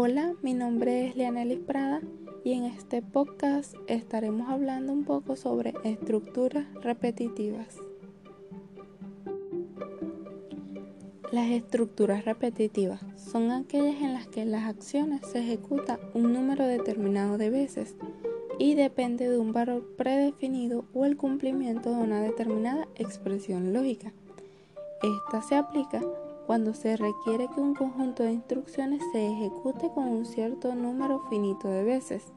Hola, 0.00 0.36
mi 0.42 0.54
nombre 0.54 1.08
es 1.08 1.16
Lianelis 1.16 1.58
Prada 1.58 2.00
y 2.44 2.52
en 2.52 2.66
este 2.66 3.02
podcast 3.02 3.74
estaremos 3.88 4.48
hablando 4.48 4.92
un 4.92 5.02
poco 5.02 5.34
sobre 5.34 5.74
estructuras 5.82 6.72
repetitivas. 6.74 7.78
Las 11.32 11.50
estructuras 11.50 12.24
repetitivas 12.24 13.00
son 13.16 13.50
aquellas 13.50 14.00
en 14.00 14.14
las 14.14 14.28
que 14.28 14.44
las 14.44 14.68
acciones 14.68 15.22
se 15.26 15.40
ejecutan 15.40 15.98
un 16.14 16.32
número 16.32 16.64
determinado 16.64 17.36
de 17.36 17.50
veces 17.50 17.96
y 18.56 18.76
depende 18.76 19.28
de 19.28 19.38
un 19.38 19.52
valor 19.52 19.96
predefinido 19.96 20.84
o 20.94 21.06
el 21.06 21.16
cumplimiento 21.16 21.90
de 21.90 21.96
una 21.96 22.20
determinada 22.20 22.86
expresión 22.94 23.72
lógica. 23.72 24.12
Esta 25.02 25.42
se 25.42 25.56
aplica 25.56 26.00
cuando 26.48 26.72
se 26.72 26.96
requiere 26.96 27.46
que 27.48 27.60
un 27.60 27.74
conjunto 27.74 28.22
de 28.22 28.32
instrucciones 28.32 29.02
se 29.12 29.30
ejecute 29.30 29.90
con 29.90 30.08
un 30.08 30.24
cierto 30.24 30.74
número 30.74 31.20
finito 31.28 31.68
de 31.68 31.84
veces. 31.84 32.32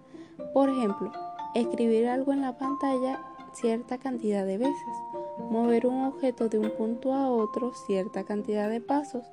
Por 0.54 0.68
ejemplo, 0.68 1.14
escribir 1.56 2.10
algo 2.10 2.34
en 2.34 2.42
la 2.42 2.58
pantalla 2.58 3.22
cierta 3.54 4.00
cantidad 4.00 4.46
de 4.46 4.58
veces, 4.58 4.96
mover 5.50 5.88
un 5.88 6.04
objeto 6.04 6.50
de 6.50 6.60
un 6.60 6.72
punto 6.72 7.14
a 7.14 7.30
otro 7.30 7.72
cierta 7.88 8.26
cantidad 8.26 8.70
de 8.70 8.82
pasos 8.82 9.24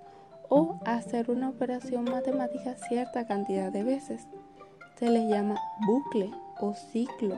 o 0.49 0.79
hacer 0.85 1.29
una 1.29 1.49
operación 1.49 2.05
matemática 2.05 2.77
cierta 2.89 3.27
cantidad 3.27 3.73
de 3.73 3.83
veces. 3.83 4.29
Se 4.97 5.11
les 5.11 5.29
llama 5.29 5.57
bucle 5.89 6.31
o 6.61 6.75
ciclo 6.75 7.35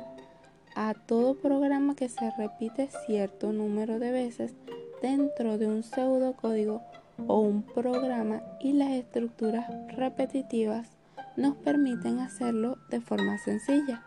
a 0.77 0.93
todo 0.93 1.37
programa 1.37 1.95
que 1.95 2.11
se 2.11 2.31
repite 2.33 2.91
cierto 3.07 3.51
número 3.55 3.99
de 3.99 4.13
veces 4.13 4.55
dentro 5.01 5.57
de 5.57 5.69
un 5.69 5.83
pseudocódigo 5.83 6.83
o 7.27 7.41
un 7.41 7.63
programa 7.63 8.43
y 8.61 8.73
las 8.73 8.91
estructuras 8.91 9.67
repetitivas 9.89 10.97
nos 11.37 11.57
permiten 11.57 12.19
hacerlo 12.19 12.79
de 12.91 13.01
forma 13.01 13.39
sencilla. 13.39 14.05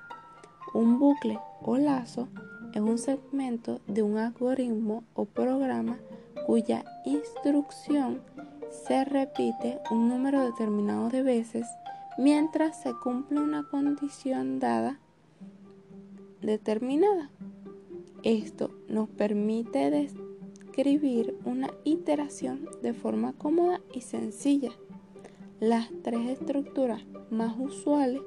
Un 0.73 0.99
bucle 0.99 1.39
o 1.61 1.77
lazo 1.77 2.27
es 2.73 2.81
un 2.81 2.97
segmento 2.97 3.81
de 3.87 4.03
un 4.03 4.17
algoritmo 4.17 5.03
o 5.13 5.25
programa 5.25 5.97
cuya 6.45 6.83
instrucción 7.05 8.21
se 8.69 9.05
repite 9.05 9.79
un 9.91 10.09
número 10.09 10.43
determinado 10.43 11.09
de 11.09 11.23
veces 11.23 11.67
mientras 12.17 12.81
se 12.81 12.93
cumple 12.93 13.39
una 13.39 13.63
condición 13.63 14.59
dada 14.59 14.99
determinada. 16.41 17.29
Esto 18.23 18.71
nos 18.87 19.09
permite 19.09 19.91
escribir 20.73 21.37
una 21.45 21.69
iteración 21.83 22.67
de 22.81 22.93
forma 22.93 23.33
cómoda 23.33 23.79
y 23.93 24.01
sencilla. 24.01 24.71
Las 25.59 25.91
tres 26.01 26.27
estructuras 26.29 27.03
más 27.29 27.55
usuales, 27.59 28.23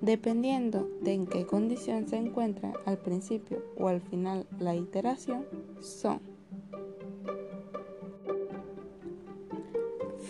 dependiendo 0.00 0.88
de 1.02 1.12
en 1.12 1.26
qué 1.26 1.44
condición 1.44 2.08
se 2.08 2.16
encuentra 2.16 2.72
al 2.86 2.96
principio 2.96 3.62
o 3.76 3.88
al 3.88 4.00
final 4.00 4.46
la 4.58 4.74
iteración, 4.74 5.44
son 5.78 6.20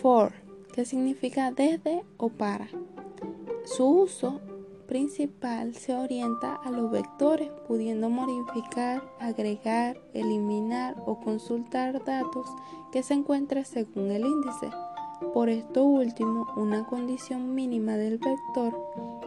for, 0.01 0.33
que 0.73 0.83
significa 0.83 1.51
desde 1.51 2.03
o 2.17 2.27
para. 2.27 2.67
Su 3.63 3.85
uso 3.85 4.41
principal 4.95 5.75
se 5.75 5.93
orienta 5.93 6.55
a 6.55 6.71
los 6.71 6.89
vectores, 6.89 7.49
pudiendo 7.67 8.09
modificar, 8.09 9.03
agregar, 9.19 9.97
eliminar 10.13 10.95
o 11.05 11.19
consultar 11.19 12.01
datos 12.05 12.47
que 12.93 13.03
se 13.03 13.13
encuentren 13.13 13.65
según 13.65 14.09
el 14.09 14.25
índice. 14.25 14.69
Por 15.33 15.49
esto 15.49 15.83
último, 15.83 16.47
una 16.55 16.85
condición 16.85 17.53
mínima 17.53 17.97
del 17.97 18.19
vector 18.19 18.73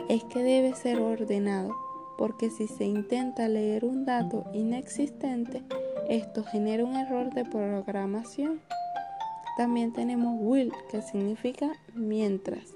es 0.08 0.24
que 0.24 0.42
debe 0.42 0.74
ser 0.74 1.02
ordenado, 1.02 1.76
porque 2.16 2.48
si 2.48 2.66
se 2.66 2.86
intenta 2.86 3.46
leer 3.46 3.84
un 3.84 4.06
dato 4.06 4.44
inexistente, 4.54 5.62
esto 6.08 6.44
genera 6.44 6.82
un 6.82 6.96
error 6.96 7.28
de 7.34 7.44
programación. 7.44 8.62
También 9.58 9.92
tenemos 9.92 10.34
will, 10.40 10.72
que 10.90 11.02
significa 11.02 11.72
mientras. 11.94 12.74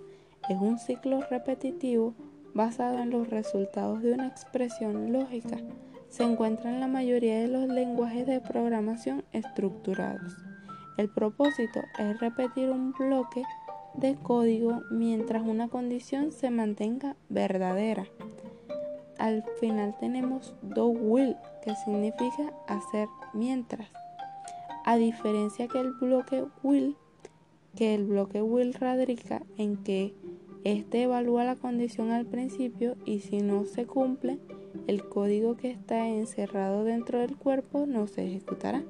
Es 0.50 0.60
un 0.60 0.78
ciclo 0.78 1.22
repetitivo 1.30 2.12
basado 2.54 2.98
en 2.98 3.10
los 3.10 3.28
resultados 3.28 4.02
de 4.02 4.12
una 4.12 4.26
expresión 4.26 5.12
lógica, 5.12 5.58
se 6.08 6.24
encuentra 6.24 6.70
en 6.70 6.80
la 6.80 6.88
mayoría 6.88 7.40
de 7.40 7.48
los 7.48 7.68
lenguajes 7.68 8.26
de 8.26 8.40
programación 8.40 9.24
estructurados. 9.32 10.36
El 10.98 11.08
propósito 11.08 11.80
es 11.98 12.20
repetir 12.20 12.70
un 12.70 12.92
bloque 12.92 13.42
de 13.94 14.14
código 14.16 14.82
mientras 14.90 15.42
una 15.42 15.68
condición 15.68 16.32
se 16.32 16.50
mantenga 16.50 17.16
verdadera. 17.28 18.06
Al 19.18 19.44
final 19.60 19.94
tenemos 20.00 20.54
do 20.62 20.88
will, 20.88 21.36
que 21.64 21.74
significa 21.76 22.52
hacer 22.66 23.08
mientras. 23.32 23.88
A 24.84 24.96
diferencia 24.96 25.68
que 25.68 25.78
el 25.78 25.92
bloque 25.92 26.44
will, 26.62 26.96
que 27.76 27.94
el 27.94 28.04
bloque 28.04 28.42
will 28.42 28.74
radica 28.74 29.42
en 29.56 29.76
que 29.82 30.14
este 30.64 31.02
evalúa 31.02 31.44
la 31.44 31.56
condición 31.56 32.10
al 32.10 32.26
principio 32.26 32.96
y 33.04 33.20
si 33.20 33.38
no 33.38 33.64
se 33.64 33.86
cumple, 33.86 34.38
el 34.86 35.08
código 35.08 35.56
que 35.56 35.70
está 35.70 36.08
encerrado 36.08 36.84
dentro 36.84 37.18
del 37.18 37.36
cuerpo 37.36 37.86
no 37.86 38.06
se 38.06 38.26
ejecutará. 38.26 38.84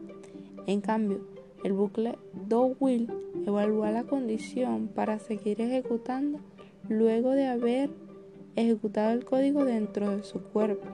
En 0.67 0.81
cambio, 0.81 1.27
el 1.65 1.73
bucle 1.73 2.19
do 2.49 2.77
will 2.79 3.09
evalúa 3.47 3.91
la 3.91 4.05
condición 4.05 4.89
para 4.89 5.19
seguir 5.19 5.61
ejecutando 5.61 6.41
luego 6.89 7.31
de 7.31 7.47
haber 7.47 7.91
ejecutado 8.57 9.13
el 9.13 9.25
código 9.25 9.65
dentro 9.65 10.17
de 10.17 10.25
su 10.25 10.43
cuerpo. 10.43 10.89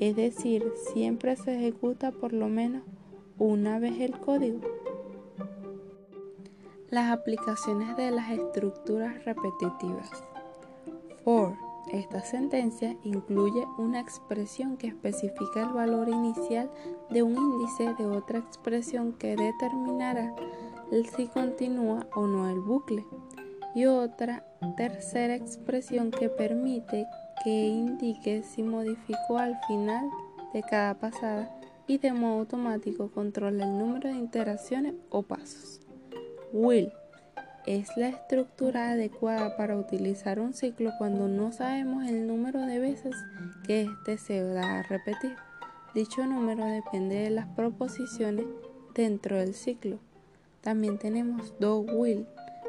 Es 0.00 0.16
decir, 0.16 0.64
siempre 0.92 1.36
se 1.36 1.54
ejecuta 1.54 2.10
por 2.10 2.32
lo 2.32 2.48
menos 2.48 2.82
una 3.38 3.78
vez 3.78 4.00
el 4.00 4.18
código. 4.18 4.60
Las 6.90 7.10
aplicaciones 7.10 7.96
de 7.96 8.12
las 8.12 8.30
estructuras 8.30 9.24
repetitivas. 9.24 10.08
For. 11.24 11.56
Esta 11.92 12.20
sentencia 12.20 12.96
incluye 13.04 13.64
una 13.78 14.00
expresión 14.00 14.76
que 14.76 14.88
especifica 14.88 15.62
el 15.62 15.68
valor 15.68 16.08
inicial 16.08 16.68
de 17.10 17.22
un 17.22 17.36
índice 17.36 17.94
de 17.94 18.06
otra 18.06 18.40
expresión 18.40 19.12
que 19.12 19.36
determinará 19.36 20.34
si 21.16 21.28
continúa 21.28 22.06
o 22.14 22.26
no 22.26 22.48
el 22.48 22.60
bucle 22.60 23.04
y 23.74 23.86
otra 23.86 24.44
tercera 24.76 25.36
expresión 25.36 26.10
que 26.10 26.28
permite 26.28 27.06
que 27.44 27.66
indique 27.66 28.42
si 28.42 28.64
modificó 28.64 29.38
al 29.38 29.56
final 29.68 30.10
de 30.52 30.62
cada 30.62 30.94
pasada 30.94 31.56
y 31.86 31.98
de 31.98 32.12
modo 32.12 32.40
automático 32.40 33.12
controla 33.12 33.64
el 33.64 33.78
número 33.78 34.08
de 34.08 34.16
iteraciones 34.16 34.94
o 35.10 35.22
pasos 35.22 35.85
will 36.52 36.92
es 37.66 37.96
la 37.96 38.08
estructura 38.08 38.90
adecuada 38.90 39.56
para 39.56 39.76
utilizar 39.76 40.38
un 40.38 40.54
ciclo 40.54 40.92
cuando 40.98 41.26
no 41.26 41.50
sabemos 41.50 42.06
el 42.06 42.28
número 42.28 42.60
de 42.60 42.78
veces 42.78 43.16
que 43.66 43.82
éste 43.82 44.18
se 44.18 44.54
va 44.54 44.78
a 44.78 44.82
repetir. 44.84 45.34
Dicho 45.92 46.24
número 46.26 46.64
depende 46.64 47.16
de 47.16 47.30
las 47.30 47.46
proposiciones 47.46 48.46
dentro 48.94 49.36
del 49.36 49.54
ciclo. 49.54 49.98
También 50.60 50.98
tenemos 50.98 51.58
do 51.58 51.80
will, 51.80 52.26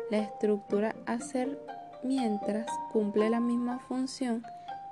la 0.09 0.17
estructura 0.17 0.95
hacer 1.05 1.59
mientras 2.03 2.65
cumple 2.91 3.29
la 3.29 3.39
misma 3.39 3.79
función 3.79 4.44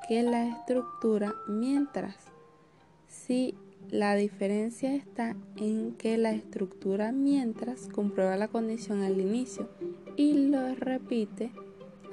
que 0.08 0.22
la 0.22 0.46
estructura 0.46 1.34
mientras. 1.48 2.16
Si 3.08 3.58
la 3.92 4.16
diferencia 4.16 4.96
está 4.96 5.36
en 5.58 5.94
que 5.94 6.18
la 6.18 6.32
estructura 6.32 7.12
mientras 7.12 7.88
comprueba 7.88 8.36
la 8.36 8.48
condición 8.48 9.04
al 9.04 9.20
inicio 9.20 9.70
y 10.16 10.48
lo 10.48 10.74
repite 10.76 11.52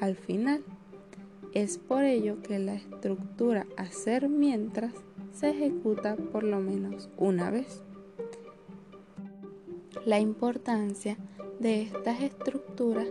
al 0.01 0.17
final. 0.17 0.63
Es 1.55 1.79
por 1.79 2.05
ello 2.05 2.43
que 2.43 2.59
la 2.59 2.75
estructura 2.75 3.67
hacer 3.77 4.29
mientras 4.29 4.93
se 5.33 5.51
ejecuta 5.51 6.17
por 6.17 6.45
lo 6.45 6.61
menos 6.61 7.11
una 7.17 7.51
vez. 7.51 7.83
La 10.05 10.19
importancia 10.19 11.17
de 11.61 11.83
estas 11.83 12.23
estructuras 12.23 13.07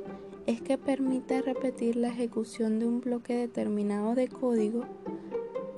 es 0.46 0.62
que 0.62 0.78
permite 0.78 1.42
repetir 1.42 1.96
la 1.96 2.10
ejecución 2.10 2.80
de 2.80 2.86
un 2.86 3.02
bloque 3.02 3.36
determinado 3.36 4.16
de 4.16 4.28
código 4.28 4.86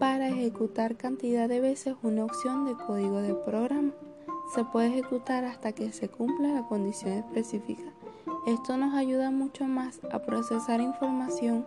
para 0.03 0.27
ejecutar 0.27 0.97
cantidad 0.97 1.47
de 1.47 1.61
veces 1.61 1.95
una 2.03 2.25
opción 2.25 2.65
de 2.65 2.75
código 2.75 3.21
de 3.21 3.33
programa. 3.35 3.94
Se 4.53 4.65
puede 4.65 4.88
ejecutar 4.88 5.45
hasta 5.45 5.71
que 5.71 5.94
se 5.94 6.09
cumpla 6.09 6.50
la 6.50 6.67
condición 6.67 7.13
específica. 7.13 7.85
Esto 8.45 8.75
nos 8.75 8.95
ayuda 8.95 9.31
mucho 9.31 9.63
más 9.63 10.01
a 10.11 10.19
procesar 10.19 10.81
información 10.81 11.65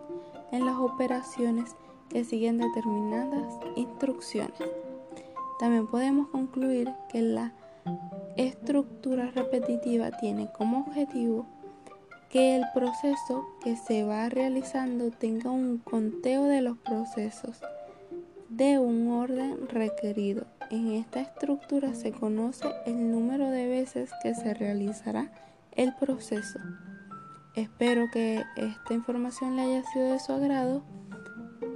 en 0.52 0.66
las 0.66 0.76
operaciones 0.76 1.76
que 2.10 2.24
siguen 2.24 2.58
determinadas 2.58 3.54
instrucciones. 3.74 4.52
También 5.58 5.86
podemos 5.86 6.28
concluir 6.28 6.92
que 7.08 7.22
la 7.22 7.54
estructura 8.36 9.30
repetitiva 9.30 10.10
tiene 10.10 10.52
como 10.52 10.80
objetivo 10.80 11.46
que 12.28 12.54
el 12.54 12.64
proceso 12.74 13.46
que 13.62 13.76
se 13.76 14.04
va 14.04 14.28
realizando 14.28 15.10
tenga 15.10 15.50
un 15.50 15.78
conteo 15.78 16.44
de 16.44 16.60
los 16.60 16.76
procesos 16.76 17.62
de 18.56 18.79
un 18.79 19.11
orden 19.11 19.69
requerido. 19.69 20.47
En 20.70 20.93
esta 20.93 21.20
estructura 21.20 21.94
se 21.94 22.11
conoce 22.11 22.67
el 22.87 23.11
número 23.11 23.50
de 23.50 23.69
veces 23.69 24.11
que 24.23 24.35
se 24.35 24.55
realizará 24.55 25.31
el 25.73 25.94
proceso. 25.94 26.58
Espero 27.55 28.06
que 28.11 28.43
esta 28.56 28.94
información 28.94 29.56
le 29.56 29.62
haya 29.62 29.85
sido 29.93 30.12
de 30.12 30.20
su 30.20 30.32
agrado. 30.32 30.82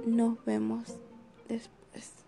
Nos 0.07 0.43
vemos 0.43 0.99
después. 1.47 2.20